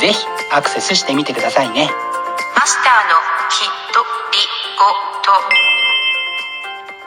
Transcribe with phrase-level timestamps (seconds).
[0.00, 1.90] ぜひアクセスしてみてくださいね。
[2.56, 3.16] マスターの
[3.50, 4.00] ひと
[4.32, 4.38] り
[4.78, 4.84] ご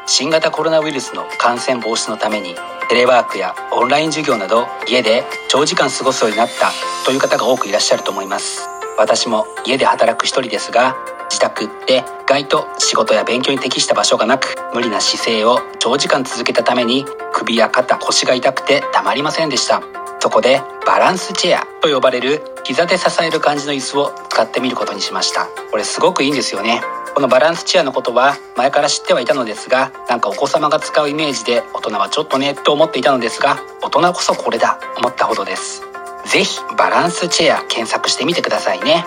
[0.07, 2.55] 新型コロナウイルスの感染防止のために
[2.89, 6.71] テレワークやオンライン授業など家で長時間過ごすようになった
[7.05, 8.67] という方が多くいらっしゃると思います。
[8.97, 10.95] 私も家で働く一人ですが
[11.29, 19.81] 自宅って意外と仕事や勉強に適した場所がなく無理な姿勢を長時間続けたために首や肩腰が痛くてたまりませんでした
[20.25, 25.45] そこでバランスチェアと呼ばれる膝で支える感じの椅子を使ってみることにしました。
[25.69, 26.81] これすごくいいんですよね。
[27.13, 35.83] このバランスチェアのことは前から知ってはいたのですがなんかお子様が使うイメージで大人はちょっとねと思っていたのですが大人こそこれだ思ったほどです。
[36.25, 39.05] ぜひバランスチェア検索してみてくださいね。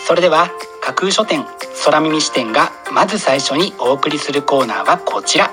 [0.00, 1.46] それでは架空書店
[1.84, 5.52] 空耳視点がまず最初にお送りするコーナーはこちら。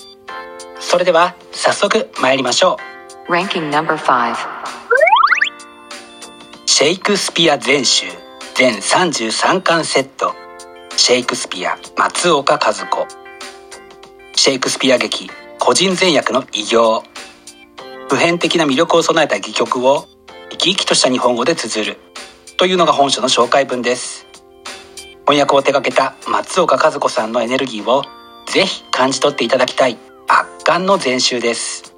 [0.91, 2.75] それでは早速参りましょ
[3.29, 3.31] う。
[3.31, 4.35] Ranking number 5
[6.65, 8.07] シェイクスピア全集
[8.55, 10.35] 全33巻セット。
[10.97, 13.07] シェイクスピア松岡和子。
[14.35, 17.03] シェイクスピア劇個人前役の偉業。
[18.09, 20.09] 普遍的な魅力を備えた戯曲を
[20.49, 21.99] 生き生きとした日本語で綴る。
[22.57, 24.27] というのが本書の紹介文です。
[25.25, 28.03] 翻訳を手掛けた松岡和子さんのエネルギーを
[28.45, 29.97] ぜひ感じ取っていただきたい
[30.33, 31.93] 圧巻の全集です。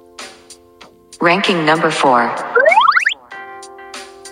[1.20, 2.34] Ranking number 4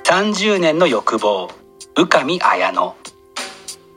[0.03, 1.49] 30年の欲望
[1.97, 2.95] 宇上綾乃。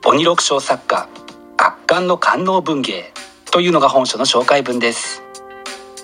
[0.04, 1.08] 鬼六章作家
[1.56, 3.12] 圧巻の官能文芸
[3.50, 5.24] というのが本書の紹介文です。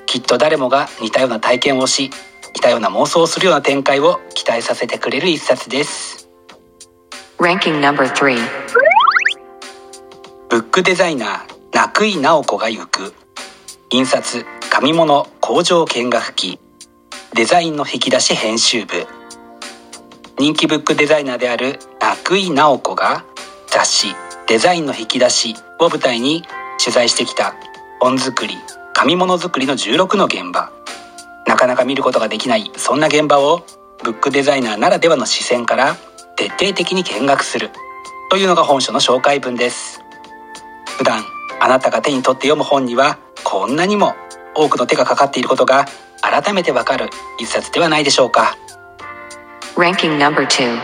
[0.06, 2.10] きっと誰もが似たような体験をし
[2.56, 6.28] 似たような妄想をするような展開を期待させてくれる一冊です。
[7.38, 8.36] Ranking number 3
[10.48, 13.14] ブックデザイナー中井直子が行く
[13.94, 16.58] 印刷紙物工場見学記。
[17.34, 19.06] デザインの引き出し編集部。
[20.38, 23.26] 人気ブックデザイナーである中井直子が
[23.66, 24.16] 雑誌
[24.48, 26.42] デザインの引き出しを舞台に
[26.82, 27.54] 取材してきた
[28.00, 28.56] 本作り
[28.94, 30.72] 紙物作りの16の現場。
[31.46, 33.66] なかなか見ることができないそんな現場を
[34.02, 35.96] ブックデザイナーならではの視線から
[36.36, 37.68] 徹底的に見学する。
[38.30, 40.00] というのが本書の紹介文です。
[40.96, 41.22] 普段
[41.60, 44.14] あなたが手に取って読む本にはこんなにも
[44.54, 45.86] 多くの手がかかっていることが
[46.20, 48.56] 改めてわかる一冊ではないでしょうか。
[49.76, 50.78] Ranking number 2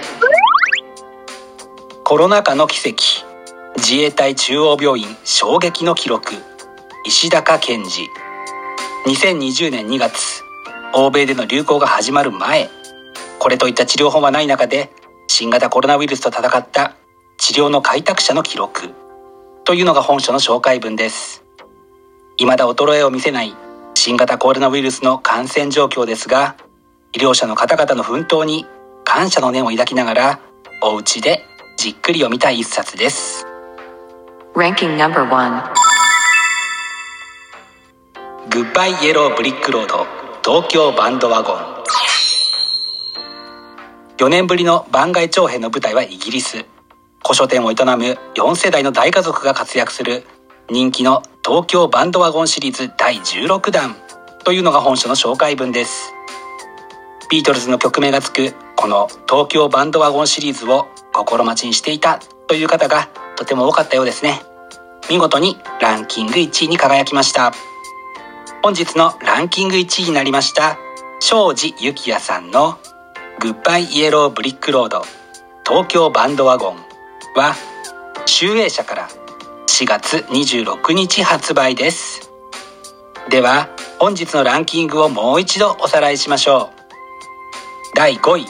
[2.04, 3.26] コロナ禍の奇跡。
[3.76, 6.32] 自衛隊中央病院衝撃の記録。
[7.04, 8.08] 石高健二
[9.06, 10.42] 2020年2月。
[10.94, 12.68] 欧米での流行が始まる前。
[13.38, 14.90] これといった治療法はない中で
[15.28, 16.96] 新型コロナウイルスと戦った
[17.36, 18.94] 治療の開拓者の記録。
[19.64, 21.44] というのが本書の紹介文です
[22.38, 23.54] 未だ衰えを見せない
[23.94, 26.56] 新型コロナウイルスの感染状況ですが
[27.12, 28.64] 医療者の方々の奮闘に
[29.04, 30.40] 感謝の念を抱きながら
[30.82, 31.44] お家で
[31.76, 33.46] じっくり読みたい一冊です。
[34.54, 35.74] Ranking number 1
[38.50, 40.06] グッバイイエローブリックロード
[40.44, 41.56] 東京バンドワゴン
[44.18, 46.66] 4年ぶりの番外長編の舞台はイギリス。
[47.22, 50.24] 古書店を営む4世代の大家族が活躍する
[50.70, 53.96] 人気の東京バンドワゴンシリーズ第16弾。
[54.44, 56.12] というのが本書の紹介文です。
[57.30, 62.18] ビートルズの曲名がつくこの東京バンドワゴンシリーズを心待ちにしていた
[62.48, 64.42] という方がとても多かったようですね。
[65.08, 67.54] 見事にランキング1位に輝きました。
[68.62, 70.76] 本日のランキング1位になりました
[71.20, 72.78] 庄司幸也さんの
[73.40, 75.02] グッバイイエローブリックロード
[75.66, 76.76] 東京バンドワゴン
[77.36, 77.54] は
[78.26, 79.08] 集英社から
[79.68, 82.32] 4月26日発売です。
[83.28, 83.68] では
[84.00, 87.94] 本日のランキングをもう一度おさらいしましょう。
[87.94, 88.46] 第5位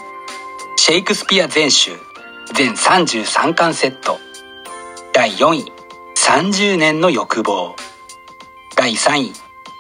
[0.77, 1.91] シェイクスピア全集
[2.55, 4.17] 全33巻セット。
[5.13, 5.73] 第4位
[6.17, 7.75] 30年の欲望。
[8.77, 9.33] 第3位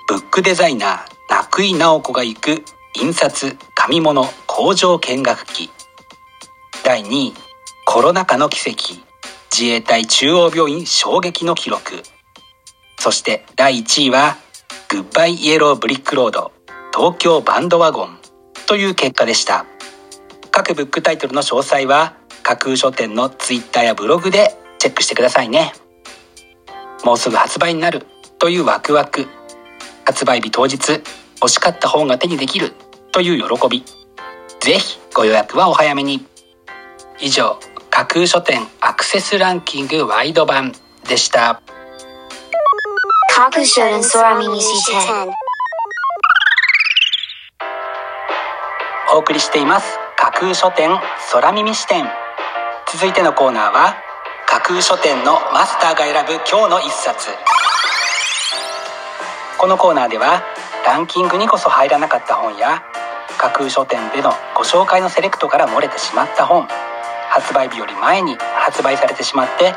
[0.08, 2.64] ブックデザイナー中井直子が行く
[2.94, 5.70] 印刷紙物工場見学記。
[6.84, 7.34] 第2位
[7.86, 9.07] コロナ禍の奇跡。
[9.58, 12.04] 自衛隊中央病院衝撃の記録。
[12.96, 14.36] そして第1位は
[14.88, 16.52] グッバイイエローブリックロード
[16.94, 18.18] 東京バンドワゴン。
[18.68, 19.66] という結果でした。
[20.52, 22.14] 各ブックタイトルの詳細は
[22.44, 25.72] 架空書店のツイッターやブログでチェックしてくださいね。
[27.04, 28.06] もうすぐ発売になる。
[28.38, 29.26] というワクワク。
[30.04, 31.02] 発売日当日
[31.42, 32.74] 欲しかった本が手にできる。
[33.10, 33.84] という喜び。
[34.60, 36.24] ぜひご予約はお早めに。
[37.18, 37.58] 以上
[37.98, 40.72] 架空書店アクセスランキングワイド版
[41.08, 41.60] でした。
[43.34, 45.26] 架空書店空耳視点
[49.12, 49.98] お送りしています。
[50.16, 50.90] 架空書店
[51.32, 52.06] 空耳視点。
[52.92, 53.96] 続いてのコーナーは
[54.46, 57.30] 架空書店のマスターが選ぶ今日の一冊。
[59.58, 60.44] このコーナーでは
[60.86, 62.80] ランキングにこそ入らなかった本や
[63.38, 66.68] 架空書店でのご紹介のセレクトから漏れてしまった本
[67.30, 69.74] 発売日より前に発売されてしまって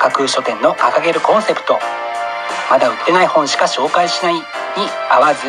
[0.00, 1.78] 架空書店の掲げるコンセプト
[2.70, 4.42] まだ売ってない本しか紹介しないに
[5.10, 5.40] 合わず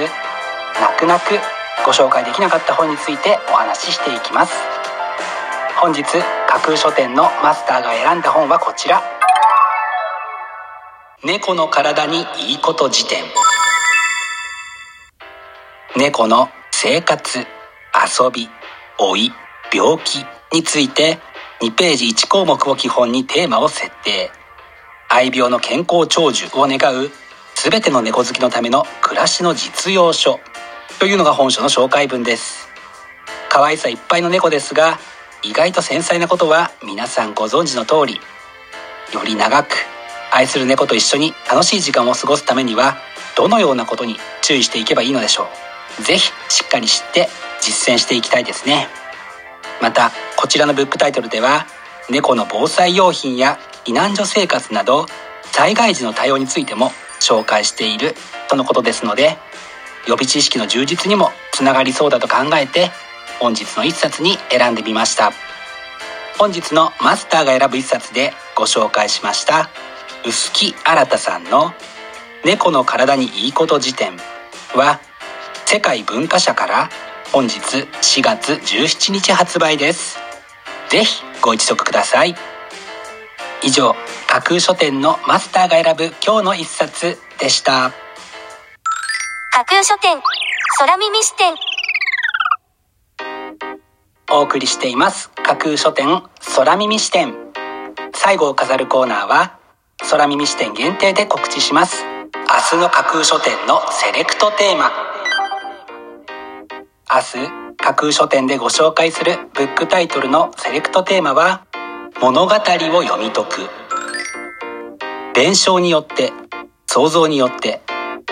[0.81, 1.39] 泣く泣く
[1.85, 4.53] ご紹介できなかった本についてお話ししていきます。
[5.79, 9.03] 本日架空書店のマスターが選んだ本はこちら。
[11.23, 13.23] 猫の体にいいこと辞典。
[15.95, 18.49] 猫の生活遊び
[18.99, 19.31] 老い
[19.71, 21.19] 病気について
[21.61, 24.31] 2ページ1項目を基本にテーマを設定。
[25.09, 27.09] 愛病の健康長寿を願う
[27.55, 30.39] 全ての猫好きのための暮らしの実用書
[30.99, 32.67] というのが本書の紹介文です。
[33.49, 34.99] 可愛さいっぱいの猫ですが
[35.41, 38.19] 意外と繊細なことは皆さんご存知の通り
[39.13, 39.75] より長く
[40.33, 42.97] 愛する猫と一緒に楽しい時間を過ごすためには
[43.37, 45.47] どのようなことに注意していけばいいのでしょ
[45.99, 46.03] う。
[46.03, 47.29] ぜひしっかり知って
[47.61, 48.89] 実践していきたいですね。
[49.81, 51.65] またこちらのブックタイトルでは
[52.09, 55.05] 猫の防災用品や避難所生活など
[55.43, 58.15] 災害時の対応についても紹介している
[58.49, 59.37] とのことですので
[60.07, 62.91] 予備知識の充実にもつながりそうだと考えて
[63.39, 65.31] 本日の一冊に選んでみました。
[66.37, 69.69] 本日のマスターが選ぶ一冊でご紹介しました
[70.25, 71.73] 臼木新さんの
[72.43, 74.17] 「猫の体にいいこと辞典」
[74.75, 74.99] は
[75.65, 76.89] 世界文化社から
[77.35, 80.17] 本日4月17日発売です。
[80.89, 82.33] ぜひご一読ください。
[83.61, 83.93] 以上
[84.25, 87.91] 架空書店のマスターが選ぶ今日の一冊でした。
[89.51, 90.21] 架空書店
[90.79, 91.55] 空耳視点。
[94.31, 95.29] お送りしています。
[95.43, 96.23] 架空書店
[96.55, 97.35] 空耳視点。
[98.13, 99.59] 最後を飾るコーナーは
[100.09, 102.05] 空耳視点限定で告知します。
[102.71, 105.14] 明日の架空書店のセレクトテーマ
[107.07, 111.65] 明日架空書店でご紹介するブックタイトルのセレクトテーマは
[112.19, 113.69] 物語を読み解く。
[115.35, 116.33] 伝承によって
[116.87, 117.81] 想像によって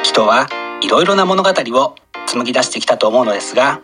[0.01, 0.47] 人は
[0.81, 3.81] いろいろな物語を紡ぎ出してきたと思うのですが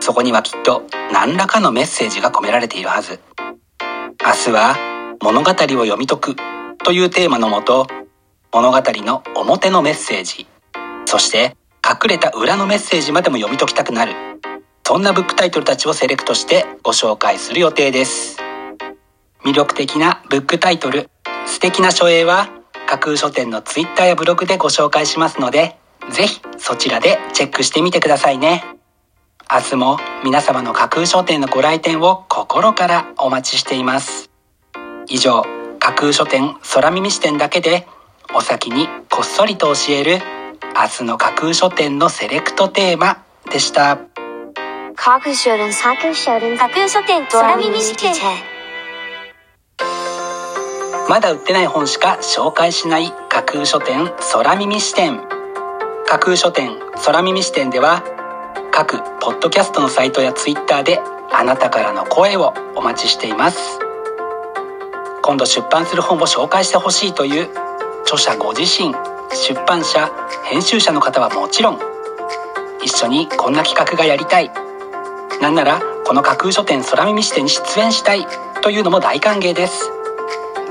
[0.00, 3.20] そこにはきっと何らかのメッセージが込められているはず。
[4.24, 4.76] 明日は
[5.22, 6.36] 物語を読み解く
[6.82, 7.86] というテーマのもと
[8.52, 10.46] 物語の表のメッセージ
[11.04, 14.14] そして隠れた裏のメッセージまでも読み解きたくなる。
[14.86, 18.38] そんなブックタイトルたちをセレクトしてご紹介する予定です。
[19.44, 21.10] 魅力的なブックタイトル。
[21.46, 22.48] 素敵な書影は
[22.86, 25.76] 架空書店のツイッターやブログでご紹介しますので
[26.10, 28.64] ぜひそちらでチェックしてみてくださいね。
[29.52, 34.30] 明日も皆様の架空書店のご来店を心からお待ちしています。
[35.06, 35.44] 以上
[35.80, 37.86] 架空書店空耳視点だけで
[38.34, 43.98] お先にこっそりと教える明日の架空書店のセレクトテーマでした。
[44.96, 48.14] 架空書店架空書店架空書店空耳視点
[51.08, 55.20] まだ売ってない本しか紹介しない架空書店空耳視点。
[56.06, 56.70] 架空書店
[57.04, 58.02] 空耳視点では
[58.72, 61.00] 各ポッドキャストのサイトやツイッターで
[61.32, 63.78] あなたからの声をお待ちしています。
[65.22, 67.48] 今度出版する本を紹介してほしいという
[68.02, 68.94] 著者ご自身
[69.32, 70.10] 出版社
[70.44, 71.78] 編集者の方はもちろん
[72.82, 74.50] 一緒にこんな企画がやりたい。
[75.40, 78.26] なんならこの架空書店空耳視点に出演したい
[78.62, 79.90] というのも大歓迎です。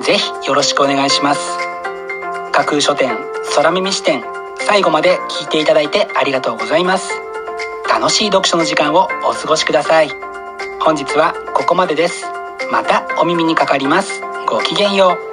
[0.02, 1.58] ぜひよろしくお願いします。
[2.52, 3.18] 架空書店
[3.56, 4.24] 空耳視点
[4.60, 7.12] 最後まで聞いていただいてありがとうございます。
[7.90, 10.10] 楽しい読書の時間をお過ごしください。
[10.82, 12.26] 本日はここまでです。
[12.72, 14.22] またお耳にかかります。
[14.48, 15.33] ごきげんよう。